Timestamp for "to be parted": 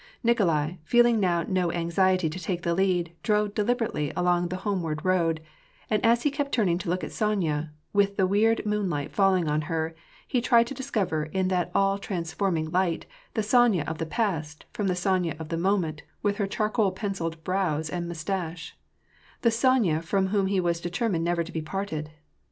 21.43-22.09